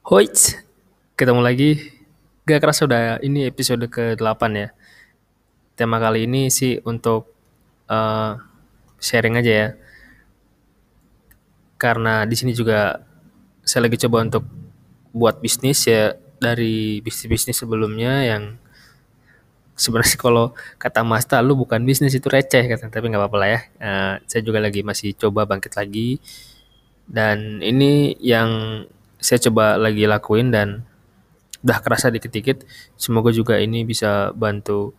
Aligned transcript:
Hoits, 0.00 0.56
ketemu 1.12 1.44
lagi. 1.44 1.76
Gak 2.48 2.64
kerasa 2.64 2.88
udah 2.88 3.20
ini 3.20 3.44
episode 3.44 3.84
ke-8 3.84 4.42
ya. 4.56 4.72
Tema 5.76 6.00
kali 6.00 6.24
ini 6.24 6.48
sih 6.48 6.80
untuk 6.88 7.28
uh, 7.84 8.32
sharing 8.96 9.36
aja 9.36 9.52
ya. 9.52 9.68
Karena 11.76 12.24
di 12.24 12.32
sini 12.32 12.56
juga 12.56 12.96
saya 13.60 13.92
lagi 13.92 14.00
coba 14.00 14.24
untuk 14.24 14.48
buat 15.12 15.36
bisnis 15.44 15.84
ya 15.84 16.16
dari 16.40 17.04
bisnis-bisnis 17.04 17.60
sebelumnya 17.60 18.24
yang 18.24 18.56
sebenarnya 19.76 20.16
kalau 20.24 20.56
kata 20.80 21.04
Mas 21.04 21.28
lu 21.44 21.60
bukan 21.60 21.84
bisnis 21.84 22.16
itu 22.16 22.32
receh 22.32 22.72
kata 22.72 22.88
tapi 22.88 23.12
nggak 23.12 23.20
apa-apa 23.20 23.36
lah 23.36 23.48
ya. 23.52 23.60
Uh, 23.76 24.14
saya 24.24 24.40
juga 24.40 24.64
lagi 24.64 24.80
masih 24.80 25.12
coba 25.12 25.44
bangkit 25.44 25.76
lagi 25.76 26.16
dan 27.04 27.60
ini 27.60 28.16
yang 28.16 28.48
saya 29.20 29.38
coba 29.48 29.76
lagi 29.76 30.08
lakuin 30.08 30.48
dan 30.50 30.88
udah 31.60 31.78
kerasa 31.84 32.08
dikit-dikit. 32.08 32.64
Semoga 32.96 33.30
juga 33.30 33.60
ini 33.60 33.84
bisa 33.84 34.32
bantu 34.32 34.96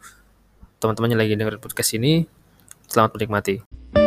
teman-teman 0.78 1.14
yang 1.14 1.22
lagi 1.22 1.34
dengerin 1.38 1.62
podcast 1.62 1.98
ini. 1.98 2.26
Selamat 2.86 3.18
menikmati. 3.18 4.01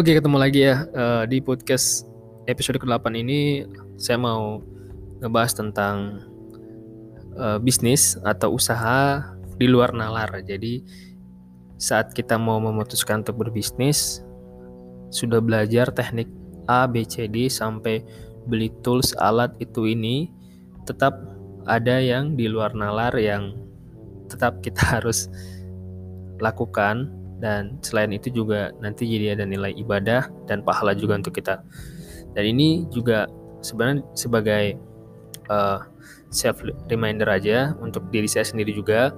Oke, 0.00 0.16
ketemu 0.16 0.40
lagi 0.40 0.64
ya 0.64 0.88
uh, 0.96 1.28
di 1.28 1.44
podcast 1.44 2.08
episode 2.48 2.80
ke-8 2.80 3.20
ini 3.20 3.68
saya 4.00 4.16
mau 4.16 4.64
ngebahas 5.20 5.52
tentang 5.52 6.24
uh, 7.36 7.60
bisnis 7.60 8.16
atau 8.24 8.56
usaha 8.56 9.20
di 9.60 9.68
luar 9.68 9.92
nalar. 9.92 10.40
Jadi 10.40 10.80
saat 11.76 12.16
kita 12.16 12.40
mau 12.40 12.56
memutuskan 12.64 13.20
untuk 13.20 13.44
berbisnis 13.44 14.24
sudah 15.12 15.36
belajar 15.36 15.92
teknik 15.92 16.32
A, 16.64 16.88
B, 16.88 17.04
C, 17.04 17.28
D 17.28 17.52
sampai 17.52 18.00
beli 18.48 18.72
tools 18.80 19.12
alat 19.20 19.52
itu 19.60 19.84
ini 19.84 20.32
tetap 20.88 21.12
ada 21.68 22.00
yang 22.00 22.40
di 22.40 22.48
luar 22.48 22.72
nalar 22.72 23.12
yang 23.20 23.52
tetap 24.32 24.64
kita 24.64 24.80
harus 24.96 25.28
lakukan 26.40 27.19
dan 27.40 27.80
selain 27.80 28.12
itu 28.12 28.28
juga 28.30 28.70
nanti 28.84 29.08
jadi 29.08 29.34
ada 29.34 29.48
nilai 29.48 29.72
ibadah 29.80 30.28
dan 30.44 30.60
pahala 30.60 30.92
juga 30.92 31.16
untuk 31.16 31.34
kita. 31.34 31.64
Dan 32.36 32.44
ini 32.44 32.84
juga 32.92 33.26
sebenarnya 33.64 34.04
sebagai 34.12 34.76
uh, 35.48 35.80
self 36.30 36.62
reminder 36.86 37.26
aja 37.26 37.74
untuk 37.80 38.06
diri 38.12 38.28
saya 38.28 38.46
sendiri 38.46 38.76
juga 38.76 39.16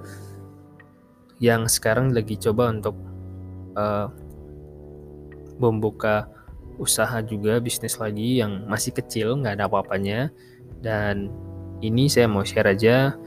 yang 1.42 1.66
sekarang 1.66 2.14
lagi 2.14 2.38
coba 2.38 2.70
untuk 2.70 2.94
uh, 3.74 4.06
membuka 5.58 6.30
usaha 6.78 7.20
juga 7.20 7.60
bisnis 7.60 7.98
lagi 7.98 8.40
yang 8.40 8.64
masih 8.70 8.94
kecil 8.94 9.36
nggak 9.42 9.58
ada 9.58 9.66
apa-apanya. 9.66 10.30
Dan 10.78 11.28
ini 11.82 12.06
saya 12.06 12.30
mau 12.30 12.46
share 12.46 12.70
aja 12.70 13.18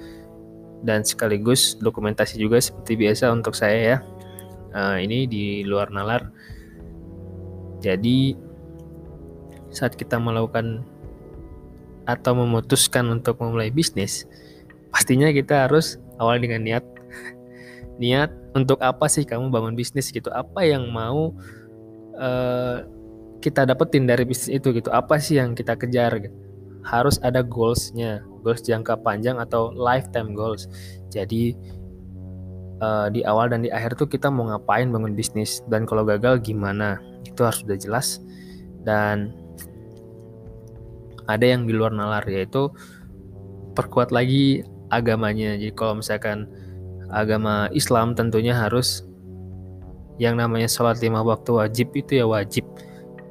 dan 0.88 1.04
sekaligus 1.04 1.76
dokumentasi 1.84 2.40
juga 2.40 2.64
seperti 2.64 2.96
biasa 2.96 3.32
untuk 3.32 3.56
saya 3.58 3.80
ya 3.80 3.98
uh, 4.76 4.98
ini 5.00 5.26
di 5.26 5.64
luar 5.64 5.90
nalar. 5.90 6.28
Jadi 7.80 8.36
saat 9.72 9.96
kita 9.96 10.20
melakukan 10.20 10.84
atau 12.06 12.38
memutuskan 12.38 13.08
untuk 13.10 13.40
memulai 13.42 13.74
bisnis, 13.74 14.28
pastinya 14.94 15.32
kita 15.32 15.66
harus 15.66 15.98
awal 16.20 16.38
dengan 16.38 16.62
niat. 16.62 16.86
niat 18.04 18.30
untuk 18.54 18.78
apa 18.84 19.08
sih 19.08 19.24
kamu 19.24 19.50
bangun 19.50 19.74
bisnis 19.74 20.12
gitu? 20.12 20.28
Apa 20.30 20.68
yang 20.68 20.92
mau 20.92 21.34
uh, 22.20 22.78
kita 23.40 23.64
dapetin 23.66 24.06
dari 24.06 24.28
bisnis 24.28 24.52
itu 24.52 24.76
gitu? 24.76 24.92
Apa 24.92 25.18
sih 25.18 25.40
yang 25.40 25.56
kita 25.56 25.74
kejar? 25.80 26.20
Gitu? 26.20 26.36
Harus 26.86 27.18
ada 27.26 27.42
goalsnya, 27.42 28.22
goals 28.46 28.62
jangka 28.62 29.02
panjang 29.02 29.42
atau 29.42 29.74
lifetime 29.74 30.38
goals. 30.38 30.70
Jadi 31.10 31.58
uh, 32.80 33.08
di 33.12 33.22
awal 33.24 33.52
dan 33.52 33.64
di 33.64 33.70
akhir 33.72 33.96
tuh 34.00 34.08
kita 34.10 34.28
mau 34.32 34.48
ngapain 34.50 34.90
bangun 34.90 35.14
bisnis? 35.14 35.62
Dan 35.70 35.88
kalau 35.88 36.04
gagal 36.04 36.42
gimana? 36.42 37.00
Itu 37.28 37.46
harus 37.46 37.62
sudah 37.64 37.78
jelas. 37.78 38.20
Dan 38.86 39.34
ada 41.26 41.46
yang 41.46 41.66
di 41.66 41.74
luar 41.74 41.94
nalar 41.94 42.26
yaitu 42.30 42.70
perkuat 43.74 44.14
lagi 44.14 44.64
agamanya. 44.94 45.58
Jadi 45.58 45.74
kalau 45.74 46.00
misalkan 46.00 46.48
agama 47.10 47.70
Islam 47.74 48.14
tentunya 48.14 48.54
harus 48.54 49.06
yang 50.16 50.40
namanya 50.40 50.72
sholat 50.72 51.04
lima 51.04 51.20
waktu 51.22 51.52
wajib 51.52 51.92
itu 51.98 52.24
ya 52.24 52.26
wajib. 52.26 52.64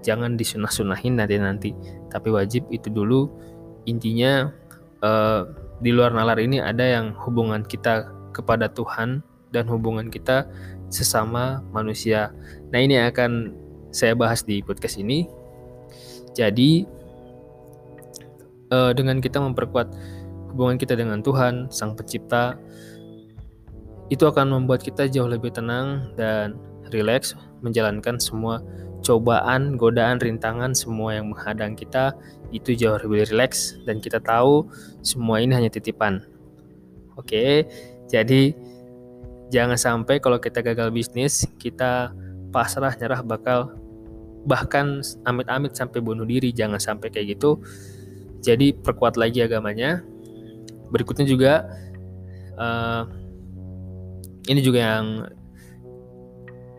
Jangan 0.04 0.36
disunah-sunahin 0.36 1.16
nanti-nanti. 1.16 1.72
Tapi 2.12 2.28
wajib 2.28 2.68
itu 2.68 2.92
dulu. 2.92 3.32
Intinya 3.88 4.52
uh, 5.00 5.48
di 5.80 5.90
luar 5.96 6.12
nalar 6.12 6.36
ini 6.40 6.60
ada 6.60 6.84
yang 6.84 7.16
hubungan 7.24 7.64
kita 7.64 8.12
kepada 8.36 8.68
Tuhan 8.68 9.24
dan 9.54 9.70
hubungan 9.70 10.10
kita 10.10 10.50
sesama 10.90 11.62
manusia. 11.70 12.34
Nah, 12.74 12.82
ini 12.82 12.98
akan 12.98 13.54
saya 13.94 14.18
bahas 14.18 14.42
di 14.42 14.58
podcast 14.58 14.98
ini. 14.98 15.30
Jadi, 16.34 16.82
eh, 18.74 18.92
dengan 18.98 19.22
kita 19.22 19.38
memperkuat 19.38 19.94
hubungan 20.50 20.74
kita 20.74 20.98
dengan 20.98 21.22
Tuhan, 21.22 21.70
Sang 21.70 21.94
Pencipta, 21.94 22.58
itu 24.10 24.26
akan 24.26 24.50
membuat 24.50 24.82
kita 24.82 25.06
jauh 25.08 25.30
lebih 25.30 25.54
tenang 25.54 26.12
dan 26.18 26.58
rileks 26.92 27.38
menjalankan 27.64 28.20
semua 28.20 28.60
cobaan, 29.04 29.76
godaan, 29.76 30.16
rintangan, 30.16 30.72
semua 30.72 31.20
yang 31.20 31.28
menghadang 31.32 31.76
kita 31.76 32.16
itu 32.50 32.72
jauh 32.72 32.96
lebih 32.96 33.28
rileks 33.28 33.76
dan 33.84 34.00
kita 34.00 34.18
tahu 34.18 34.64
semua 35.04 35.44
ini 35.44 35.52
hanya 35.52 35.68
titipan. 35.68 36.24
Oke, 37.14 37.68
jadi 38.08 38.56
jangan 39.52 39.76
sampai 39.76 40.20
kalau 40.20 40.40
kita 40.40 40.64
gagal 40.64 40.92
bisnis 40.94 41.44
kita 41.58 42.14
pasrah 42.54 42.94
nyerah 42.94 43.20
bakal 43.26 43.74
bahkan 44.44 45.00
amit-amit 45.24 45.74
sampai 45.74 45.98
bunuh 46.04 46.28
diri. 46.28 46.52
Jangan 46.52 46.78
sampai 46.78 47.08
kayak 47.10 47.36
gitu. 47.36 47.58
Jadi 48.44 48.76
perkuat 48.76 49.16
lagi 49.16 49.40
agamanya. 49.40 50.04
Berikutnya 50.92 51.24
juga 51.24 51.64
uh, 52.60 53.08
ini 54.46 54.60
juga 54.60 54.80
yang 54.84 55.06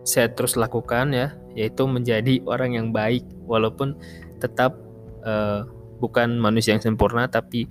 saya 0.05 0.29
terus 0.29 0.53
lakukan 0.53 1.09
ya 1.09 1.33
yaitu 1.57 1.83
menjadi 1.89 2.39
orang 2.45 2.77
yang 2.77 2.87
baik. 2.93 3.25
Walaupun 3.49 3.97
tetap 4.37 4.77
uh, 5.25 5.65
bukan 5.97 6.37
manusia 6.37 6.77
yang 6.77 6.85
sempurna 6.85 7.25
tapi 7.25 7.65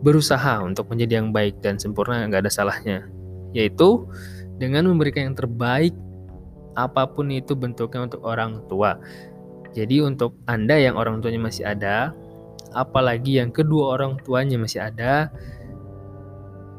berusaha 0.00 0.64
untuk 0.64 0.88
menjadi 0.88 1.20
yang 1.20 1.34
baik 1.34 1.60
dan 1.60 1.76
sempurna 1.76 2.22
nggak 2.30 2.46
ada 2.46 2.52
salahnya. 2.54 3.10
Yaitu 3.50 4.06
dengan 4.60 4.92
memberikan 4.92 5.32
yang 5.32 5.38
terbaik 5.38 5.96
apa 6.76 7.08
pun 7.08 7.32
itu 7.32 7.56
bentuknya 7.56 8.06
untuk 8.06 8.22
orang 8.22 8.60
tua. 8.68 9.00
Jadi 9.72 10.04
untuk 10.04 10.36
Anda 10.44 10.76
yang 10.76 11.00
orang 11.00 11.24
tuanya 11.24 11.40
masih 11.40 11.64
ada, 11.64 12.12
apalagi 12.76 13.40
yang 13.40 13.50
kedua 13.50 13.96
orang 13.98 14.20
tuanya 14.22 14.60
masih 14.60 14.84
ada, 14.84 15.32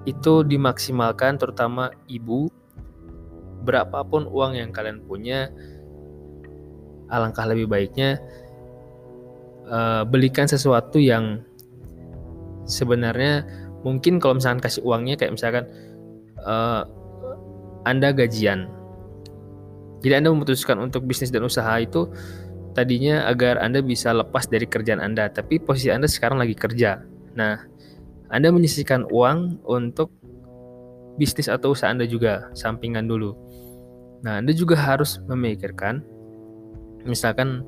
itu 0.05 0.45
dimaksimalkan 0.45 1.41
terutama 1.41 1.89
ibu 2.05 2.47
berapapun 3.61 4.25
uang 4.25 4.57
yang 4.57 4.69
kalian 4.73 5.01
punya 5.05 5.53
alangkah 7.13 7.45
lebih 7.45 7.69
baiknya 7.69 8.17
uh, 9.69 10.01
belikan 10.07 10.49
sesuatu 10.49 10.97
yang 10.97 11.45
sebenarnya 12.65 13.45
mungkin 13.85 14.17
kalau 14.17 14.37
misalkan 14.41 14.61
kasih 14.63 14.81
uangnya 14.81 15.19
kayak 15.21 15.37
misalkan 15.37 15.65
uh, 16.41 16.87
anda 17.85 18.13
gajian. 18.13 18.69
Jadi 20.01 20.13
Anda 20.17 20.33
memutuskan 20.33 20.81
untuk 20.81 21.05
bisnis 21.05 21.29
dan 21.29 21.45
usaha 21.45 21.69
itu 21.77 22.09
tadinya 22.73 23.29
agar 23.29 23.61
Anda 23.61 23.85
bisa 23.85 24.09
lepas 24.09 24.49
dari 24.49 24.65
kerjaan 24.65 24.97
Anda, 24.97 25.29
tapi 25.29 25.61
posisi 25.61 25.93
Anda 25.93 26.09
sekarang 26.09 26.41
lagi 26.41 26.57
kerja. 26.57 27.05
Nah, 27.37 27.61
Anda 28.33 28.49
menyisihkan 28.49 29.05
uang 29.13 29.61
untuk 29.61 30.09
bisnis 31.21 31.45
atau 31.45 31.77
usaha 31.77 31.93
Anda 31.93 32.09
juga, 32.09 32.49
sampingan 32.57 33.05
dulu. 33.05 33.37
Nah, 34.25 34.41
Anda 34.41 34.57
juga 34.57 34.73
harus 34.73 35.21
memikirkan 35.29 36.01
misalkan 37.05 37.65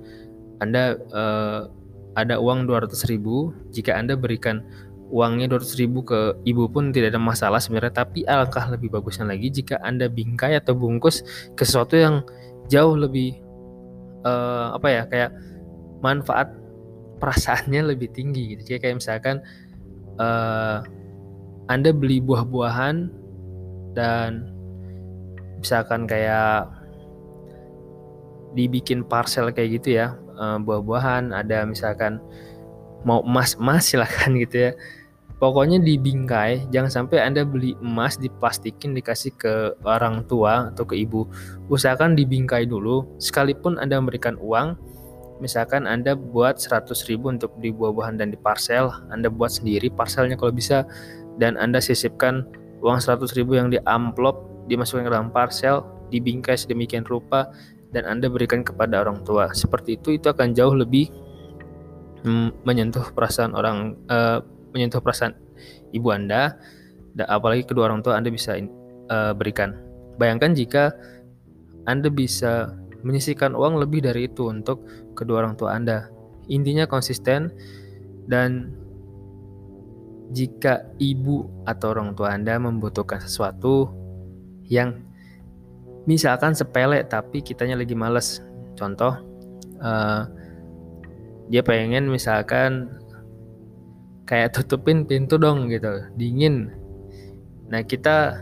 Anda 0.62 0.98
uh, 1.14 1.70
ada 2.14 2.38
uang 2.38 2.70
200 2.70 2.94
ribu, 3.10 3.54
jika 3.74 3.98
Anda 3.98 4.14
berikan 4.14 4.62
uangnya 5.14 5.46
200 5.46 5.78
ribu 5.78 6.02
ke 6.02 6.42
ibu 6.42 6.66
pun 6.74 6.90
tidak 6.90 7.14
ada 7.14 7.22
masalah 7.22 7.62
sebenarnya 7.62 7.94
tapi 8.02 8.26
alangkah 8.26 8.66
lebih 8.74 8.90
bagusnya 8.90 9.30
lagi 9.30 9.54
jika 9.54 9.78
anda 9.86 10.10
bingkai 10.10 10.58
atau 10.58 10.74
bungkus 10.74 11.22
ke 11.54 11.62
sesuatu 11.62 11.94
yang 11.94 12.26
jauh 12.66 12.98
lebih 12.98 13.38
uh, 14.26 14.74
apa 14.74 14.88
ya 14.90 15.04
kayak 15.06 15.32
manfaat 16.02 16.50
perasaannya 17.24 17.96
lebih 17.96 18.12
tinggi 18.12 18.56
gitu. 18.56 18.76
Jadi 18.76 18.80
kayak 18.84 18.98
misalkan 19.00 19.40
uh, 20.20 20.84
Anda 21.72 21.96
beli 21.96 22.20
buah-buahan 22.20 23.08
dan 23.96 24.52
misalkan 25.64 26.04
kayak 26.04 26.68
dibikin 28.54 29.08
parcel 29.08 29.50
kayak 29.56 29.80
gitu 29.80 30.04
ya 30.04 30.20
uh, 30.36 30.60
buah-buahan 30.60 31.32
ada 31.32 31.64
misalkan 31.64 32.20
mau 33.08 33.24
emas 33.24 33.56
emas 33.56 33.88
silahkan 33.88 34.36
gitu 34.36 34.70
ya 34.70 34.72
pokoknya 35.44 35.84
dibingkai 35.84 36.72
jangan 36.72 36.88
sampai 36.88 37.20
anda 37.20 37.44
beli 37.44 37.76
emas 37.84 38.16
diplastikin 38.16 38.96
dikasih 38.96 39.36
ke 39.36 39.76
orang 39.84 40.24
tua 40.24 40.72
atau 40.72 40.88
ke 40.88 40.96
ibu. 40.96 41.28
Usahakan 41.68 42.16
dibingkai 42.16 42.64
dulu. 42.64 43.04
Sekalipun 43.20 43.76
anda 43.76 44.00
memberikan 44.00 44.40
uang 44.40 44.80
misalkan 45.44 45.84
anda 45.84 46.16
buat 46.16 46.64
100 46.64 46.88
ribu 47.12 47.28
untuk 47.28 47.52
di 47.60 47.76
buah-buahan 47.76 48.16
dan 48.16 48.32
di 48.32 48.40
parcel 48.40 48.88
anda 49.12 49.28
buat 49.28 49.52
sendiri 49.52 49.92
parcelnya 49.92 50.40
kalau 50.40 50.56
bisa 50.56 50.88
dan 51.36 51.60
anda 51.60 51.84
sisipkan 51.84 52.48
uang 52.80 53.04
100 53.04 53.28
ribu 53.36 53.60
yang 53.60 53.68
di 53.68 53.76
amplop 53.84 54.48
dimasukkan 54.72 55.04
ke 55.04 55.12
dalam 55.12 55.28
parcel 55.36 55.84
dibingkai 56.08 56.56
sedemikian 56.56 57.04
rupa 57.04 57.52
dan 57.92 58.08
anda 58.08 58.32
berikan 58.32 58.64
kepada 58.64 59.04
orang 59.04 59.20
tua. 59.28 59.52
Seperti 59.52 60.00
itu 60.00 60.16
itu 60.16 60.32
akan 60.32 60.56
jauh 60.56 60.72
lebih 60.72 61.12
mm, 62.24 62.64
menyentuh 62.64 63.12
perasaan 63.12 63.52
orang 63.52 64.00
uh, 64.08 64.40
menyentuh 64.74 65.00
perasaan 65.00 65.38
ibu 65.94 66.10
Anda, 66.10 66.58
apalagi 67.22 67.70
kedua 67.70 67.88
orang 67.88 68.02
tua 68.02 68.18
Anda 68.18 68.34
bisa 68.34 68.58
uh, 68.58 69.34
berikan. 69.38 69.78
Bayangkan 70.18 70.58
jika 70.58 70.94
Anda 71.86 72.10
bisa 72.10 72.74
menyisihkan 73.04 73.54
uang 73.54 73.78
lebih 73.84 74.02
dari 74.04 74.32
itu 74.32 74.50
untuk 74.50 74.84
kedua 75.14 75.46
orang 75.46 75.56
tua 75.60 75.78
Anda. 75.78 76.10
Intinya 76.50 76.90
konsisten 76.90 77.54
dan 78.28 78.74
jika 80.34 80.88
ibu 80.98 81.46
atau 81.68 81.94
orang 81.94 82.18
tua 82.18 82.34
Anda 82.34 82.58
membutuhkan 82.58 83.22
sesuatu 83.22 83.92
yang 84.66 85.04
misalkan 86.10 86.58
sepele 86.58 87.04
tapi 87.06 87.44
kitanya 87.44 87.78
lagi 87.78 87.94
males. 87.94 88.42
Contoh, 88.74 89.14
uh, 89.84 90.24
dia 91.52 91.62
pengen 91.62 92.10
misalkan 92.10 93.03
kayak 94.24 94.56
tutupin 94.56 95.04
pintu 95.04 95.36
dong 95.36 95.68
gitu 95.68 96.08
dingin. 96.16 96.72
Nah 97.68 97.84
kita 97.84 98.38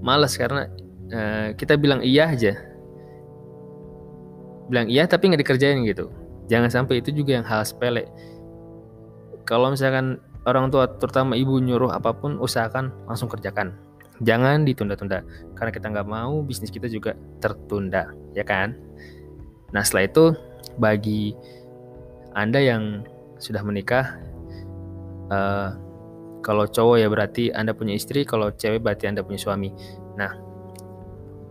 males 0.00 0.36
karena 0.36 0.68
uh, 1.12 1.48
kita 1.56 1.76
bilang 1.76 2.00
iya 2.00 2.32
aja. 2.32 2.56
Bilang 4.66 4.88
iya 4.90 5.04
tapi 5.04 5.28
nggak 5.30 5.42
dikerjain 5.44 5.84
gitu. 5.84 6.08
Jangan 6.46 6.70
sampai 6.70 7.02
itu 7.02 7.10
juga 7.10 7.36
yang 7.36 7.46
hal 7.46 7.66
sepele. 7.66 8.06
Kalau 9.46 9.70
misalkan 9.70 10.18
orang 10.46 10.70
tua 10.70 10.86
terutama 10.86 11.34
ibu 11.34 11.58
nyuruh 11.58 11.90
apa 11.90 12.14
pun 12.14 12.38
usahakan 12.38 12.94
langsung 13.06 13.30
kerjakan. 13.30 13.74
Jangan 14.24 14.64
ditunda-tunda 14.64 15.20
karena 15.60 15.70
kita 15.74 15.86
nggak 15.92 16.08
mau 16.08 16.40
bisnis 16.40 16.72
kita 16.72 16.88
juga 16.88 17.12
tertunda 17.44 18.16
ya 18.32 18.46
kan? 18.46 18.72
Nah 19.76 19.84
setelah 19.84 20.08
itu 20.08 20.24
bagi 20.80 21.36
anda 22.32 22.56
yang 22.56 23.04
sudah 23.36 23.60
menikah 23.60 24.16
uh, 25.30 25.70
kalau 26.46 26.64
cowok 26.70 26.96
ya 27.02 27.08
berarti 27.10 27.50
Anda 27.50 27.74
punya 27.74 27.98
istri, 27.98 28.22
kalau 28.22 28.54
cewek 28.54 28.82
berarti 28.82 29.10
Anda 29.10 29.26
punya 29.26 29.40
suami. 29.42 29.74
Nah, 30.14 30.30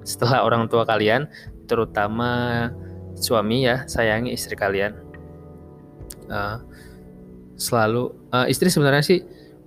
setelah 0.08 0.48
orang 0.48 0.72
tua 0.72 0.88
kalian, 0.88 1.28
terutama 1.68 2.72
suami 3.20 3.68
ya, 3.68 3.84
sayangi 3.90 4.32
istri 4.32 4.56
kalian. 4.56 4.96
Uh, 6.32 6.58
selalu 7.56 8.12
uh, 8.34 8.50
istri 8.50 8.68
sebenarnya 8.68 9.06
sih 9.06 9.20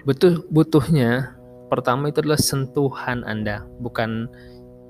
butuh 0.02 0.44
butuhnya 0.52 1.38
pertama 1.70 2.08
itu 2.08 2.24
adalah 2.24 2.40
sentuhan 2.40 3.22
Anda, 3.28 3.64
bukan 3.80 4.28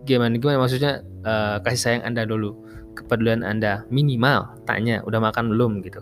gimana 0.06 0.38
gimana 0.38 0.62
maksudnya 0.62 1.03
uh, 1.26 1.59
kasih 1.61 1.81
sayang 1.82 2.05
Anda 2.06 2.23
dulu, 2.25 2.55
kepedulian 2.94 3.43
Anda 3.43 3.82
minimal 3.91 4.62
tanya 4.65 5.03
udah 5.03 5.19
makan 5.19 5.50
belum 5.50 5.82
gitu. 5.82 6.00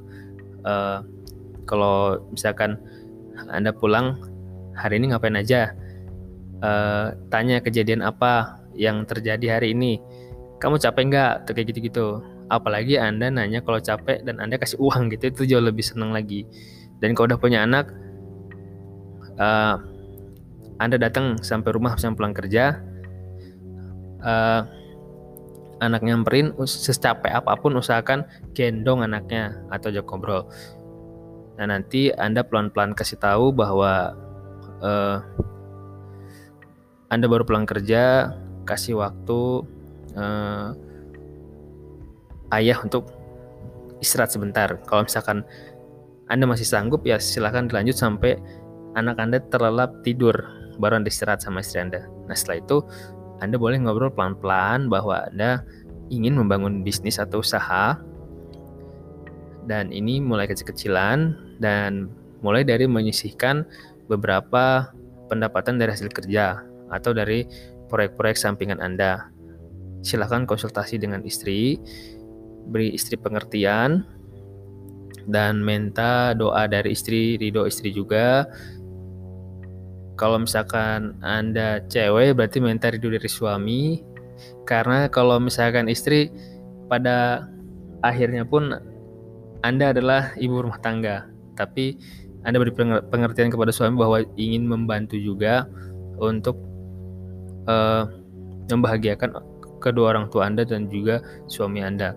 Uh, 0.63 1.01
kalau 1.67 2.21
misalkan 2.31 2.79
anda 3.53 3.71
pulang 3.73 4.21
hari 4.77 5.01
ini 5.01 5.13
ngapain 5.13 5.37
aja? 5.37 5.73
Uh, 6.61 7.13
tanya 7.29 7.61
kejadian 7.61 8.01
apa 8.01 8.61
yang 8.77 9.05
terjadi 9.05 9.61
hari 9.61 9.77
ini. 9.77 10.01
Kamu 10.57 10.81
capek 10.81 11.03
nggak? 11.13 11.33
Kayak 11.53 11.67
gitu-gitu. 11.73 12.25
Apalagi 12.47 12.97
Anda 12.97 13.29
nanya 13.29 13.61
kalau 13.61 13.83
capek 13.83 14.23
dan 14.23 14.39
Anda 14.39 14.57
kasih 14.57 14.79
uang 14.79 15.11
gitu 15.13 15.29
itu 15.29 15.43
jauh 15.57 15.65
lebih 15.65 15.83
senang 15.83 16.15
lagi. 16.15 16.47
Dan 17.03 17.13
kalau 17.13 17.35
udah 17.35 17.41
punya 17.41 17.67
anak, 17.67 17.93
uh, 19.37 19.77
Anda 20.81 20.97
datang 20.97 21.43
sampai 21.43 21.77
rumah 21.77 22.01
sampai 22.01 22.17
pulang 22.17 22.37
kerja, 22.37 22.81
uh, 24.25 24.63
anak 25.81 26.01
nyamperin 26.01 26.57
secapek 26.65 27.33
apa 27.37 27.53
pun 27.61 27.77
usahakan 27.77 28.25
gendong 28.57 29.05
anaknya 29.05 29.61
atau 29.69 29.93
jok 29.93 30.09
ngobrol 30.09 30.49
Nah 31.57 31.67
nanti 31.69 32.13
Anda 32.13 32.45
pelan-pelan 32.45 32.93
kasih 32.93 33.17
tahu 33.17 33.53
bahwa 33.53 34.13
uh, 34.85 35.19
Anda 37.09 37.27
baru 37.27 37.49
pulang 37.49 37.65
kerja, 37.65 38.35
kasih 38.69 39.01
waktu 39.01 39.65
uh, 40.17 40.75
ayah 42.53 42.79
untuk 42.85 43.09
istirahat 44.05 44.33
sebentar. 44.33 44.77
Kalau 44.85 45.09
misalkan 45.09 45.43
Anda 46.29 46.45
masih 46.45 46.69
sanggup 46.69 47.07
ya 47.09 47.17
silahkan 47.17 47.71
dilanjut 47.71 47.97
sampai 47.97 48.37
anak 48.99 49.17
Anda 49.17 49.39
terlelap 49.49 50.05
tidur 50.05 50.35
baru 50.77 51.01
Anda 51.01 51.09
istirahat 51.09 51.41
sama 51.41 51.65
istri 51.65 51.81
Anda. 51.81 52.05
Nah 52.29 52.37
setelah 52.37 52.61
itu 52.61 52.77
Anda 53.41 53.57
boleh 53.57 53.81
ngobrol 53.81 54.13
pelan-pelan 54.13 54.93
bahwa 54.93 55.25
Anda 55.33 55.65
ingin 56.13 56.37
membangun 56.37 56.85
bisnis 56.85 57.17
atau 57.17 57.41
usaha 57.41 57.99
dan 59.67 59.91
ini 59.91 60.23
mulai 60.23 60.47
kecil-kecilan 60.47 61.46
dan 61.63 62.11
mulai 62.45 62.63
dari 62.63 62.85
menyisihkan 62.85 63.65
beberapa 64.07 64.93
pendapatan 65.27 65.81
dari 65.81 65.91
hasil 65.93 66.13
kerja 66.13 66.63
atau 66.93 67.11
dari 67.11 67.45
proyek-proyek 67.91 68.39
sampingan 68.39 68.79
Anda. 68.79 69.31
Silahkan 70.07 70.47
konsultasi 70.47 71.03
dengan 71.03 71.27
istri, 71.27 71.81
beri 72.71 72.95
istri 72.95 73.19
pengertian, 73.19 74.07
dan 75.27 75.59
minta 75.59 76.31
doa 76.39 76.71
dari 76.71 76.95
istri, 76.95 77.35
ridho 77.35 77.67
istri 77.67 77.91
juga. 77.91 78.47
Kalau 80.15 80.39
misalkan 80.39 81.19
Anda 81.21 81.83
cewek 81.91 82.39
berarti 82.39 82.63
minta 82.63 82.95
ridho 82.95 83.11
dari 83.11 83.27
suami, 83.27 83.99
karena 84.63 85.11
kalau 85.11 85.43
misalkan 85.43 85.91
istri 85.91 86.31
pada 86.87 87.51
akhirnya 88.07 88.47
pun 88.47 88.71
anda 89.67 89.91
adalah 89.91 90.31
ibu 90.39 90.63
rumah 90.63 90.79
tangga, 90.79 91.27
tapi 91.57 91.97
Anda 92.47 92.63
beri 92.63 92.71
pengertian 93.11 93.51
kepada 93.51 93.75
suami 93.75 93.99
bahwa 93.99 94.23
ingin 94.39 94.71
membantu 94.71 95.19
juga 95.19 95.67
untuk 96.23 96.55
uh, 97.67 98.07
membahagiakan 98.71 99.35
kedua 99.83 100.15
orang 100.15 100.31
tua 100.31 100.47
Anda 100.47 100.63
dan 100.63 100.87
juga 100.87 101.25
suami 101.51 101.83
Anda. 101.83 102.15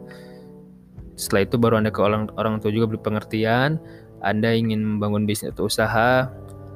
Setelah 1.17 1.49
itu 1.49 1.55
baru 1.57 1.81
Anda 1.81 1.89
ke 1.89 1.99
orang, 1.99 2.29
orang 2.37 2.61
tua 2.61 2.69
juga 2.69 2.93
beri 2.93 3.01
pengertian, 3.01 3.81
Anda 4.21 4.53
ingin 4.53 4.85
membangun 4.85 5.25
bisnis 5.25 5.51
atau 5.51 5.65
usaha, 5.65 6.29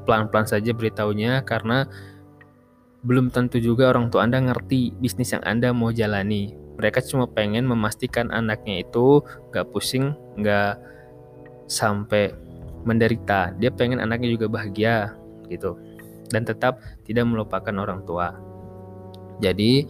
pelan-pelan 0.10 0.50
saja 0.50 0.74
beritahunya 0.74 1.46
karena 1.46 1.88
belum 3.04 3.30
tentu 3.36 3.60
juga 3.60 3.92
orang 3.92 4.08
tua 4.10 4.24
Anda 4.24 4.40
ngerti 4.40 4.96
bisnis 4.98 5.36
yang 5.36 5.44
Anda 5.44 5.76
mau 5.76 5.92
jalani 5.92 6.64
mereka 6.78 7.04
cuma 7.06 7.30
pengen 7.30 7.70
memastikan 7.70 8.34
anaknya 8.34 8.82
itu 8.82 9.22
gak 9.54 9.70
pusing 9.70 10.16
gak 10.42 10.80
sampai 11.70 12.34
menderita 12.84 13.56
dia 13.58 13.72
pengen 13.72 14.00
anaknya 14.04 14.36
juga 14.36 14.48
bahagia 14.52 15.16
gitu. 15.48 15.80
Dan 16.32 16.48
tetap 16.48 16.82
tidak 17.06 17.30
melupakan 17.30 17.74
orang 17.78 18.02
tua. 18.08 18.34
Jadi 19.44 19.86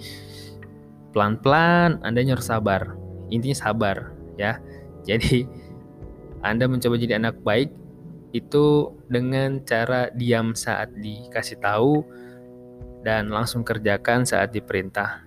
pelan-pelan 1.14 2.02
anda 2.02 2.20
harus 2.24 2.50
sabar. 2.50 2.98
Intinya 3.30 3.58
sabar 3.58 4.12
ya. 4.36 4.60
Jadi 5.10 5.44
anda 6.44 6.68
mencoba 6.68 7.00
jadi 7.00 7.20
anak 7.20 7.40
baik 7.44 7.72
itu 8.36 8.92
dengan 9.08 9.64
cara 9.64 10.12
diam 10.12 10.52
saat 10.56 10.92
dikasih 10.92 11.60
tahu 11.64 12.04
dan 13.06 13.32
langsung 13.32 13.64
kerjakan 13.64 14.28
saat 14.28 14.52
diperintah. 14.52 15.24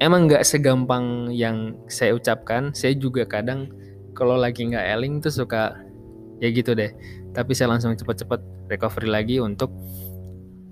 Emang 0.00 0.28
nggak 0.28 0.44
segampang 0.44 1.32
yang 1.32 1.76
saya 1.88 2.16
ucapkan 2.16 2.72
saya 2.76 2.92
juga 2.96 3.24
kadang 3.24 3.72
kalau 4.16 4.40
lagi 4.40 4.64
nggak 4.64 4.86
eling 4.96 5.20
tuh 5.20 5.28
suka 5.30 5.76
ya 6.40 6.48
gitu 6.48 6.72
deh 6.72 6.90
tapi 7.36 7.52
saya 7.52 7.76
langsung 7.76 7.92
cepet-cepet 7.92 8.40
recovery 8.72 9.08
lagi 9.12 9.36
untuk 9.38 9.68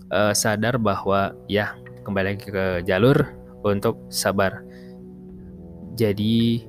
uh, 0.08 0.32
sadar 0.32 0.80
bahwa 0.80 1.36
ya 1.46 1.76
kembali 2.08 2.26
lagi 2.34 2.48
ke 2.48 2.64
jalur 2.88 3.16
untuk 3.60 4.00
sabar 4.08 4.64
jadi 5.94 6.64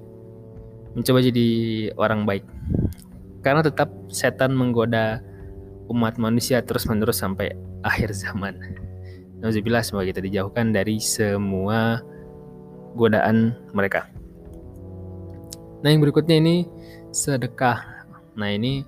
mencoba 0.95 1.19
jadi 1.23 1.47
orang 1.95 2.27
baik 2.27 2.45
karena 3.39 3.61
tetap 3.63 3.87
setan 4.11 4.57
menggoda 4.57 5.23
umat 5.89 6.17
manusia 6.17 6.65
terus-menerus 6.65 7.21
sampai 7.21 7.53
akhir 7.85 8.09
zaman. 8.17 8.57
Nauzubillah 9.39 9.85
semoga 9.85 10.09
kita 10.09 10.21
dijauhkan 10.25 10.73
dari 10.73 10.97
semua 10.97 12.01
godaan 12.97 13.53
mereka. 13.75 14.09
Nah 15.85 15.93
yang 15.93 16.01
berikutnya 16.01 16.41
ini 16.41 16.65
sedekah. 17.13 18.09
Nah 18.33 18.49
ini 18.49 18.81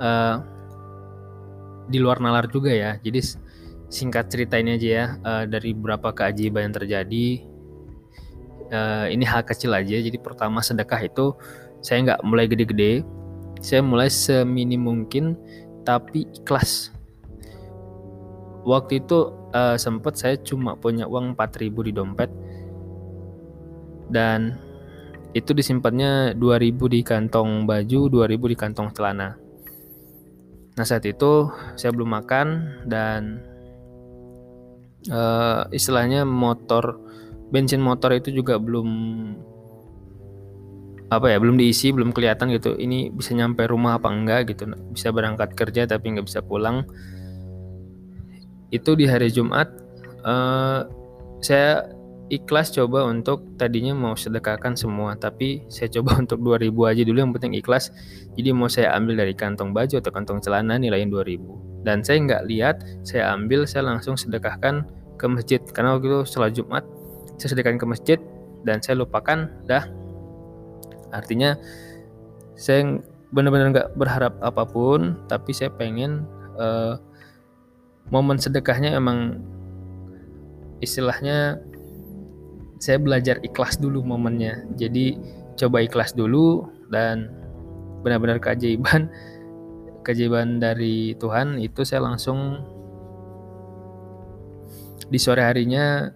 uh, 0.00 0.40
di 1.92 2.00
luar 2.00 2.24
nalar 2.24 2.48
juga 2.48 2.72
ya. 2.72 2.96
Jadi 3.04 3.20
singkat 3.92 4.32
cerita 4.32 4.56
ini 4.56 4.80
aja 4.80 4.88
ya 4.88 5.06
uh, 5.20 5.44
dari 5.44 5.76
beberapa 5.76 6.08
keajaiban 6.16 6.72
yang 6.72 6.76
terjadi. 6.80 7.44
Uh, 8.72 9.12
ini 9.12 9.28
hal 9.28 9.44
kecil 9.44 9.76
aja. 9.76 10.00
Jadi 10.00 10.16
pertama 10.16 10.64
sedekah 10.64 11.04
itu 11.04 11.36
saya 11.84 12.00
nggak 12.00 12.24
mulai 12.24 12.48
gede-gede. 12.48 13.04
Saya 13.60 13.84
mulai 13.84 14.08
semini 14.08 14.80
mungkin 14.80 15.36
tapi 15.84 16.24
ikhlas. 16.32 16.96
Waktu 18.64 19.04
itu 19.04 19.36
uh, 19.52 19.76
sempat 19.76 20.16
saya 20.16 20.40
cuma 20.40 20.80
punya 20.80 21.04
uang 21.04 21.36
4000 21.36 21.88
di 21.88 21.92
dompet 21.92 22.32
dan 24.08 24.69
itu 25.30 25.50
disimpannya 25.54 26.34
2000 26.34 26.94
di 26.94 27.00
kantong 27.06 27.64
baju, 27.66 28.00
2000 28.10 28.50
di 28.50 28.56
kantong 28.58 28.88
celana. 28.90 29.38
Nah 30.74 30.84
saat 30.86 31.06
itu 31.06 31.50
saya 31.78 31.94
belum 31.94 32.10
makan 32.10 32.46
dan 32.88 33.38
uh, 35.08 35.70
istilahnya 35.70 36.26
motor 36.26 36.98
bensin 37.50 37.82
motor 37.82 38.14
itu 38.14 38.30
juga 38.30 38.58
belum 38.58 38.88
apa 41.10 41.26
ya 41.26 41.42
belum 41.42 41.58
diisi 41.58 41.90
belum 41.90 42.14
kelihatan 42.14 42.54
gitu 42.54 42.78
ini 42.78 43.10
bisa 43.10 43.34
nyampe 43.34 43.66
rumah 43.66 43.98
apa 43.98 44.06
enggak 44.14 44.54
gitu 44.54 44.70
bisa 44.94 45.10
berangkat 45.10 45.58
kerja 45.58 45.90
tapi 45.90 46.14
nggak 46.14 46.30
bisa 46.30 46.38
pulang 46.38 46.86
itu 48.70 48.94
di 48.94 49.10
hari 49.10 49.34
Jumat 49.34 49.66
uh, 50.22 50.86
saya 51.42 51.90
ikhlas 52.30 52.70
coba 52.70 53.10
untuk 53.10 53.58
tadinya 53.58 53.90
mau 53.92 54.14
sedekahkan 54.14 54.78
semua 54.78 55.18
tapi 55.18 55.66
saya 55.66 55.90
coba 55.90 56.16
untuk 56.22 56.38
2000 56.40 56.70
aja 56.86 57.02
dulu 57.02 57.18
yang 57.18 57.34
penting 57.34 57.58
ikhlas. 57.58 57.90
Jadi 58.38 58.54
mau 58.54 58.70
saya 58.70 58.94
ambil 58.94 59.18
dari 59.26 59.34
kantong 59.34 59.74
baju 59.74 59.98
atau 59.98 60.10
kantong 60.14 60.38
celana 60.40 60.78
nilainya 60.78 61.10
2000 61.10 61.82
dan 61.82 62.06
saya 62.06 62.22
nggak 62.22 62.42
lihat 62.46 62.76
saya 63.02 63.34
ambil 63.34 63.66
saya 63.66 63.90
langsung 63.90 64.14
sedekahkan 64.14 64.86
ke 65.18 65.26
masjid. 65.26 65.60
Karena 65.74 65.98
waktu 65.98 66.06
itu 66.08 66.20
setelah 66.24 66.50
Jumat 66.54 66.84
saya 67.36 67.52
sedekahkan 67.52 67.80
ke 67.82 67.88
masjid 67.90 68.18
dan 68.62 68.78
saya 68.80 69.02
lupakan 69.02 69.50
dah. 69.66 69.84
Artinya 71.10 71.58
saya 72.54 73.02
benar-benar 73.34 73.74
nggak 73.74 73.88
berharap 73.98 74.34
apa 74.42 74.62
pun 74.66 75.18
tapi 75.26 75.54
saya 75.54 75.70
pengen 75.74 76.26
uh, 76.58 76.98
momen 78.10 78.36
sedekahnya 78.36 78.94
emang 78.98 79.38
istilahnya 80.82 81.62
saya 82.80 82.96
belajar 82.96 83.36
ikhlas 83.44 83.76
dulu 83.76 84.00
momennya. 84.00 84.64
Jadi 84.80 85.20
coba 85.60 85.84
ikhlas 85.84 86.16
dulu 86.16 86.64
dan 86.88 87.28
benar-benar 88.00 88.40
keajaiban 88.40 89.12
keajaiban 90.04 90.56
dari 90.56 91.12
Tuhan 91.20 91.60
itu 91.60 91.84
saya 91.84 92.08
langsung 92.08 92.64
di 95.12 95.20
sore 95.20 95.44
harinya 95.44 96.08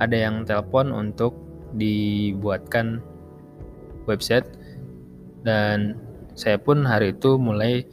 ada 0.00 0.16
yang 0.16 0.48
telepon 0.48 0.88
untuk 0.94 1.36
dibuatkan 1.76 3.04
website 4.08 4.48
dan 5.44 5.98
saya 6.32 6.56
pun 6.56 6.86
hari 6.86 7.12
itu 7.12 7.36
mulai 7.36 7.84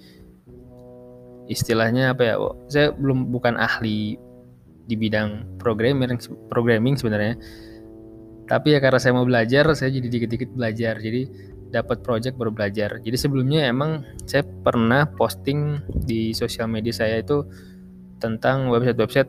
istilahnya 1.51 2.15
apa 2.15 2.23
ya 2.23 2.35
saya 2.71 2.93
belum 2.95 3.33
bukan 3.33 3.59
ahli 3.59 4.15
di 4.85 4.95
bidang 4.97 5.59
programming 5.61 6.17
programming 6.49 6.95
sebenarnya. 6.97 7.35
Tapi 8.45 8.77
ya 8.77 8.79
karena 8.81 9.01
saya 9.01 9.17
mau 9.17 9.25
belajar 9.25 9.65
saya 9.73 9.89
jadi 9.89 10.07
dikit-dikit 10.09 10.53
belajar. 10.53 11.01
Jadi 11.01 11.25
dapat 11.73 12.05
project 12.05 12.37
baru 12.37 12.53
belajar. 12.53 13.01
Jadi 13.01 13.17
sebelumnya 13.17 13.65
emang 13.67 14.05
saya 14.29 14.45
pernah 14.45 15.09
posting 15.17 15.81
di 16.05 16.31
sosial 16.31 16.69
media 16.69 16.93
saya 16.93 17.19
itu 17.19 17.43
tentang 18.21 18.71
website-website 18.71 19.27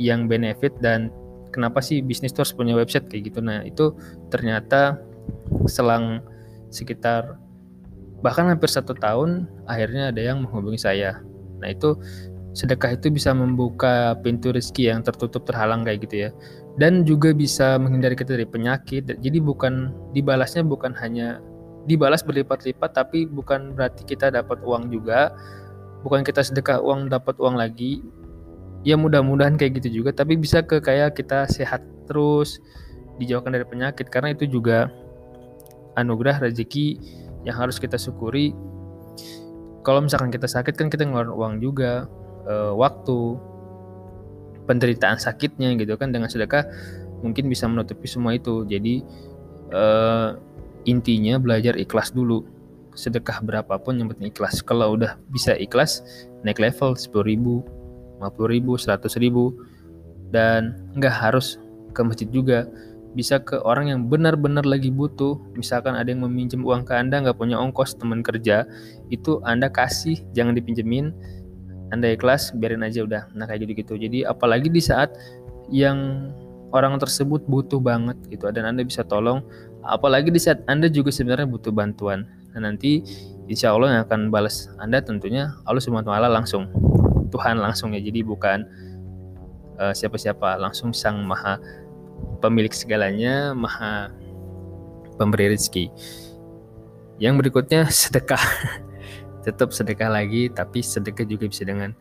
yang 0.00 0.26
benefit 0.26 0.74
dan 0.82 1.12
kenapa 1.54 1.78
sih 1.78 2.02
bisnis 2.02 2.34
terus 2.34 2.50
punya 2.50 2.74
website 2.74 3.06
kayak 3.06 3.30
gitu. 3.30 3.38
Nah 3.44 3.62
itu 3.62 3.94
ternyata 4.32 4.98
selang 5.70 6.24
sekitar 6.74 7.38
bahkan 8.24 8.48
hampir 8.50 8.66
satu 8.66 8.96
tahun 8.96 9.46
akhirnya 9.68 10.10
ada 10.10 10.18
yang 10.18 10.42
menghubungi 10.42 10.80
saya. 10.80 11.22
Nah 11.62 11.70
itu 11.70 11.94
sedekah 12.54 12.94
itu 12.94 13.10
bisa 13.10 13.34
membuka 13.34 14.14
pintu 14.22 14.54
rezeki 14.54 14.94
yang 14.94 15.00
tertutup 15.02 15.42
terhalang 15.42 15.82
kayak 15.82 16.06
gitu 16.06 16.16
ya. 16.26 16.30
Dan 16.78 17.02
juga 17.02 17.34
bisa 17.34 17.76
menghindari 17.82 18.14
kita 18.14 18.38
dari 18.38 18.46
penyakit. 18.46 19.10
Jadi 19.10 19.38
bukan 19.42 19.90
dibalasnya 20.14 20.62
bukan 20.62 20.94
hanya 21.02 21.42
dibalas 21.84 22.22
berlipat-lipat 22.22 22.96
tapi 22.96 23.26
bukan 23.26 23.74
berarti 23.74 24.06
kita 24.06 24.30
dapat 24.30 24.62
uang 24.62 24.94
juga. 24.94 25.34
Bukan 26.06 26.22
kita 26.22 26.46
sedekah 26.46 26.78
uang 26.78 27.10
dapat 27.10 27.34
uang 27.42 27.58
lagi. 27.58 28.06
Ya 28.86 28.94
mudah-mudahan 28.94 29.58
kayak 29.58 29.82
gitu 29.82 30.02
juga. 30.02 30.14
Tapi 30.14 30.38
bisa 30.38 30.62
ke 30.62 30.78
kayak 30.78 31.18
kita 31.18 31.50
sehat 31.50 31.82
terus 32.06 32.62
dijauhkan 33.18 33.50
dari 33.50 33.66
penyakit. 33.66 34.06
Karena 34.14 34.30
itu 34.30 34.46
juga 34.46 34.94
anugerah 35.98 36.38
rezeki 36.38 37.02
yang 37.42 37.58
harus 37.58 37.82
kita 37.82 37.98
syukuri. 37.98 38.54
Kalau 39.82 40.00
misalkan 40.06 40.30
kita 40.30 40.46
sakit 40.46 40.78
kan 40.78 40.86
kita 40.86 41.02
ngeluarin 41.02 41.34
uang 41.34 41.54
juga 41.60 42.06
uh, 42.48 42.72
waktu 42.76 43.38
penderitaan 44.64 45.20
sakitnya 45.20 45.76
gitu 45.76 45.94
kan 46.00 46.10
dengan 46.10 46.28
sedekah 46.32 46.64
mungkin 47.24 47.48
bisa 47.48 47.64
menutupi 47.64 48.04
semua 48.04 48.36
itu. 48.36 48.68
Jadi 48.68 49.00
uh, 49.72 50.36
intinya 50.84 51.40
belajar 51.40 51.76
ikhlas 51.80 52.12
dulu. 52.12 52.44
Sedekah 52.94 53.40
berapapun 53.40 53.98
yang 53.98 54.12
penting 54.12 54.30
ikhlas. 54.30 54.60
Kalau 54.60 54.94
udah 54.94 55.16
bisa 55.32 55.56
ikhlas 55.56 56.04
naik 56.44 56.60
level 56.60 56.94
10 56.94 57.10
ribu 57.24 57.64
50 58.20 58.54
ribu 58.54 58.72
100 58.76 59.08
ribu. 59.24 59.56
Dan 60.28 60.92
nggak 60.98 61.14
harus 61.14 61.56
ke 61.96 62.00
masjid 62.04 62.28
juga. 62.28 62.68
Bisa 63.14 63.38
ke 63.38 63.62
orang 63.62 63.94
yang 63.94 64.00
benar-benar 64.10 64.66
lagi 64.66 64.90
butuh. 64.90 65.38
Misalkan 65.54 65.94
ada 65.94 66.10
yang 66.10 66.22
meminjam 66.26 66.66
uang 66.66 66.82
ke 66.82 66.92
anda 66.94 67.22
nggak 67.22 67.38
punya 67.38 67.56
ongkos 67.58 67.94
teman 67.94 68.20
kerja 68.26 68.66
itu 69.08 69.38
anda 69.46 69.70
kasih 69.70 70.18
jangan 70.34 70.58
dipinjemin 70.58 71.14
anda 71.92 72.12
ikhlas 72.12 72.54
biarin 72.56 72.86
aja 72.86 73.04
udah. 73.04 73.28
Nah 73.36 73.44
kayak 73.44 73.68
gitu 73.68 73.72
gitu 73.84 73.92
jadi 73.98 74.30
apalagi 74.30 74.72
di 74.72 74.80
saat 74.80 75.12
yang 75.68 76.30
orang 76.74 76.98
tersebut 76.98 77.46
butuh 77.46 77.78
banget 77.78 78.18
gitu 78.28 78.50
dan 78.50 78.68
anda 78.68 78.82
bisa 78.82 79.06
tolong. 79.06 79.44
Apalagi 79.84 80.32
di 80.32 80.40
saat 80.40 80.64
anda 80.66 80.88
juga 80.88 81.12
sebenarnya 81.12 81.44
butuh 81.46 81.70
bantuan. 81.70 82.24
Nah 82.56 82.70
nanti 82.70 83.04
insya 83.46 83.70
Allah 83.76 84.00
yang 84.00 84.02
akan 84.08 84.20
balas 84.32 84.72
anda 84.80 84.98
tentunya 85.04 85.52
Allah 85.68 85.80
subhanahu 85.80 86.10
langsung. 86.10 86.66
Tuhan 87.30 87.58
langsung 87.58 87.92
ya. 87.94 88.00
Jadi 88.02 88.22
bukan 88.26 88.64
uh, 89.78 89.94
siapa-siapa. 89.94 90.58
Langsung 90.58 90.90
sang 90.94 91.22
maha 91.22 91.58
pemilik 92.42 92.70
segalanya 92.74 93.54
maha 93.54 94.10
pemberi 95.16 95.54
rezeki. 95.54 95.90
Yang 97.22 97.34
berikutnya 97.46 97.86
sedekah 97.90 98.42
tetap 99.44 99.76
sedekah 99.76 100.08
lagi 100.08 100.48
tapi 100.48 100.80
sedekah 100.80 101.28
juga 101.28 101.44
bisa 101.46 101.68
dengan 101.68 101.92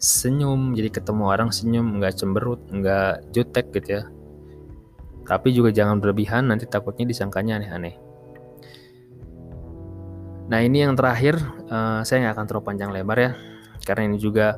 senyum. 0.00 0.72
Jadi 0.72 0.88
ketemu 0.88 1.22
orang 1.28 1.52
senyum 1.52 2.00
nggak 2.00 2.16
cemberut 2.16 2.60
nggak 2.72 3.32
jutek 3.36 3.68
gitu 3.76 4.00
ya. 4.00 4.02
Tapi 5.26 5.52
juga 5.52 5.74
jangan 5.74 6.00
berlebihan 6.00 6.48
nanti 6.48 6.64
takutnya 6.64 7.04
disangkanya 7.04 7.60
aneh-aneh. 7.60 7.98
Nah 10.46 10.62
ini 10.62 10.86
yang 10.86 10.94
terakhir 10.94 11.34
uh, 11.66 12.06
saya 12.06 12.26
nggak 12.26 12.34
akan 12.38 12.46
terlalu 12.46 12.66
panjang 12.70 12.90
lebar 12.94 13.18
ya. 13.18 13.32
Karena 13.82 14.14
ini 14.14 14.18
juga 14.22 14.56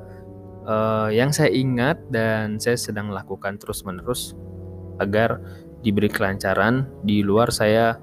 uh, 0.68 1.09
yang 1.09 1.33
saya 1.33 1.49
ingat 1.49 1.99
dan 2.12 2.61
saya 2.61 2.76
sedang 2.76 3.09
lakukan 3.09 3.57
terus 3.57 3.83
menerus 3.88 4.37
agar 5.00 5.40
diberi 5.80 6.12
kelancaran. 6.12 6.85
Di 7.00 7.25
luar 7.25 7.49
saya 7.49 7.97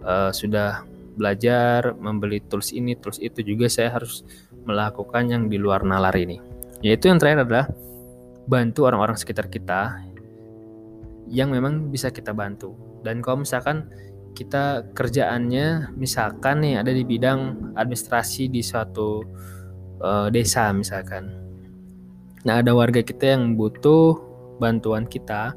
uh, 0.00 0.32
sudah 0.32 0.95
belajar, 1.16 1.96
membeli 1.96 2.44
tools 2.44 2.70
ini, 2.76 2.94
tools 2.94 3.18
itu 3.18 3.40
juga 3.42 3.66
saya 3.66 3.96
harus 3.96 4.22
melakukan 4.68 5.32
yang 5.32 5.42
di 5.48 5.56
luar 5.56 5.82
nalar 5.82 6.14
ini. 6.14 6.38
Yaitu 6.84 7.08
yang 7.08 7.16
terakhir 7.16 7.48
adalah 7.48 7.66
bantu 8.46 8.86
orang-orang 8.86 9.16
sekitar 9.18 9.48
kita 9.48 9.98
yang 11.26 11.50
memang 11.50 11.90
bisa 11.90 12.12
kita 12.12 12.30
bantu. 12.30 12.76
Dan 13.02 13.24
kalau 13.24 13.42
misalkan 13.42 13.90
kita 14.36 14.84
kerjaannya 14.92 15.96
misalkan 15.96 16.60
nih 16.60 16.84
ada 16.84 16.92
di 16.92 17.02
bidang 17.02 17.72
administrasi 17.74 18.52
di 18.52 18.60
suatu 18.60 19.24
uh, 20.04 20.28
desa 20.28 20.70
misalkan. 20.76 21.32
Nah, 22.46 22.62
ada 22.62 22.76
warga 22.76 23.02
kita 23.02 23.34
yang 23.34 23.58
butuh 23.58 24.20
bantuan 24.62 25.08
kita 25.08 25.56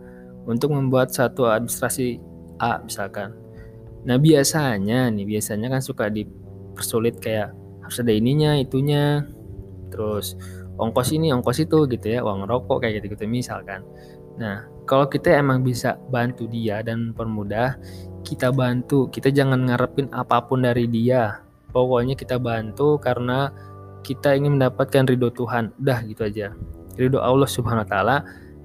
untuk 0.49 0.73
membuat 0.73 1.13
satu 1.13 1.45
administrasi 1.45 2.17
A 2.57 2.81
misalkan 2.81 3.48
Nah 4.07 4.15
biasanya 4.15 5.11
nih, 5.11 5.25
biasanya 5.27 5.67
kan 5.67 5.81
suka 5.83 6.07
dipersulit 6.07 7.19
kayak 7.19 7.51
harus 7.83 7.97
ada 7.99 8.13
ininya, 8.13 8.55
itunya, 8.55 9.27
terus 9.91 10.39
ongkos 10.79 11.11
ini, 11.11 11.35
ongkos 11.35 11.59
itu 11.65 11.89
gitu 11.89 12.05
ya, 12.07 12.19
uang 12.23 12.47
rokok 12.47 12.85
kayak 12.85 13.03
gitu-gitu 13.03 13.27
misalkan. 13.27 13.83
Nah 14.39 14.63
kalau 14.87 15.11
kita 15.11 15.35
emang 15.35 15.61
bisa 15.61 15.99
bantu 16.07 16.47
dia 16.47 16.79
dan 16.79 17.11
permudah, 17.11 17.75
kita 18.23 18.49
bantu, 18.55 19.11
kita 19.11 19.29
jangan 19.29 19.67
ngarepin 19.67 20.07
apa 20.15 20.41
pun 20.47 20.63
dari 20.63 20.87
dia. 20.87 21.43
Pokoknya 21.69 22.17
kita 22.17 22.41
bantu 22.41 22.97
karena 22.97 23.53
kita 24.01 24.33
ingin 24.33 24.57
mendapatkan 24.57 25.05
ridho 25.05 25.29
Tuhan. 25.29 25.69
Udah 25.77 26.01
gitu 26.07 26.25
aja. 26.25 26.55
Ridho 26.97 27.21
Allah 27.21 27.45
Subhanahu 27.45 27.85
wa 27.85 27.89
taala. 27.89 28.17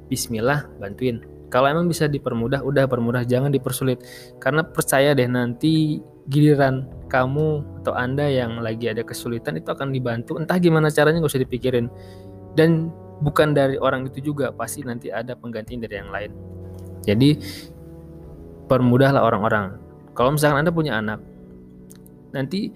Bismillah, 0.09 0.65
bantuin. 0.81 1.34
Kalau 1.53 1.67
emang 1.71 1.87
bisa 1.87 2.11
dipermudah, 2.11 2.65
udah 2.67 2.85
permudah, 2.91 3.23
jangan 3.23 3.53
dipersulit. 3.53 4.03
Karena 4.43 4.67
percaya 4.67 5.15
deh 5.15 5.29
nanti 5.29 6.03
giliran 6.27 6.89
kamu 7.13 7.81
atau 7.85 7.93
Anda 7.95 8.27
yang 8.27 8.65
lagi 8.65 8.91
ada 8.91 9.05
kesulitan 9.05 9.61
itu 9.61 9.69
akan 9.71 9.93
dibantu. 9.93 10.41
Entah 10.41 10.57
gimana 10.59 10.91
caranya 10.91 11.23
gak 11.23 11.31
usah 11.31 11.45
dipikirin. 11.45 11.87
Dan 12.59 12.91
bukan 13.23 13.55
dari 13.55 13.79
orang 13.79 14.09
itu 14.09 14.35
juga, 14.35 14.51
pasti 14.51 14.83
nanti 14.83 15.13
ada 15.13 15.39
pengganti 15.39 15.79
dari 15.79 15.95
yang 15.95 16.11
lain. 16.11 16.31
Jadi 17.05 17.37
permudahlah 18.67 19.21
orang-orang. 19.21 19.79
Kalau 20.17 20.35
misalkan 20.35 20.65
Anda 20.65 20.73
punya 20.73 20.99
anak, 20.99 21.21
nanti 22.33 22.73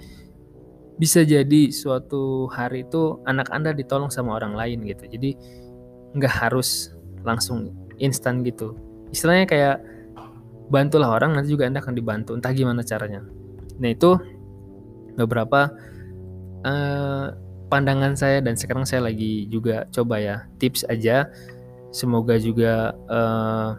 bisa 0.98 1.22
jadi 1.22 1.70
suatu 1.70 2.50
hari 2.50 2.82
itu 2.82 3.22
anak 3.24 3.48
Anda 3.54 3.70
ditolong 3.70 4.10
sama 4.10 4.34
orang 4.34 4.58
lain 4.58 4.82
gitu. 4.84 5.06
Jadi 5.06 5.38
nggak 6.18 6.34
harus 6.46 6.92
langsung 7.22 7.70
instan 7.98 8.42
gitu. 8.46 8.74
Istilahnya 9.10 9.46
kayak 9.46 9.76
bantulah 10.68 11.16
orang 11.16 11.36
nanti 11.36 11.52
juga 11.52 11.66
Anda 11.66 11.80
akan 11.80 11.94
dibantu 11.96 12.36
entah 12.36 12.52
gimana 12.52 12.84
caranya. 12.84 13.24
Nah 13.80 13.88
itu 13.92 14.18
beberapa 15.16 15.72
uh, 16.62 17.34
pandangan 17.68 18.16
saya 18.16 18.40
dan 18.40 18.56
sekarang 18.56 18.84
saya 18.88 19.08
lagi 19.08 19.48
juga 19.48 19.88
coba 19.92 20.20
ya 20.20 20.36
tips 20.60 20.84
aja. 20.88 21.28
Semoga 21.88 22.36
juga 22.36 22.92
uh, 23.08 23.72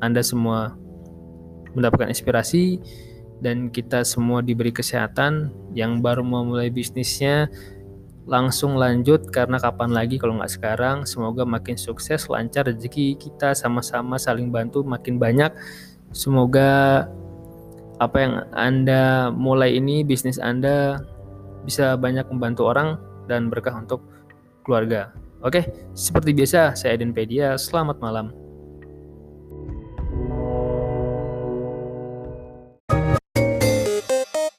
Anda 0.00 0.24
semua 0.24 0.72
mendapatkan 1.76 2.08
inspirasi 2.08 2.80
dan 3.42 3.68
kita 3.68 4.06
semua 4.06 4.40
diberi 4.40 4.70
kesehatan 4.70 5.52
yang 5.76 6.00
baru 6.00 6.22
mau 6.22 6.46
mulai 6.46 6.70
bisnisnya 6.70 7.50
langsung 8.26 8.78
lanjut 8.78 9.30
karena 9.30 9.58
kapan 9.58 9.90
lagi? 9.90 10.18
Kalau 10.18 10.38
nggak 10.38 10.52
sekarang 10.52 10.96
semoga 11.08 11.42
makin 11.42 11.74
sukses 11.74 12.26
lancar 12.30 12.66
rezeki 12.66 13.18
kita 13.18 13.54
sama-sama 13.54 14.18
saling 14.18 14.50
bantu 14.50 14.82
makin 14.86 15.18
banyak. 15.18 15.50
Semoga 16.12 17.06
apa 18.02 18.16
yang 18.18 18.34
anda 18.52 19.30
mulai 19.30 19.78
ini 19.78 20.02
bisnis 20.02 20.42
anda 20.42 21.02
bisa 21.62 21.94
banyak 21.94 22.26
membantu 22.30 22.66
orang 22.66 22.98
dan 23.30 23.46
berkah 23.46 23.74
untuk 23.78 24.02
keluarga. 24.66 25.14
Oke 25.42 25.66
seperti 25.94 26.34
biasa 26.34 26.74
saya 26.74 26.98
Pedia. 26.98 27.54
Selamat 27.58 27.98
malam 27.98 28.41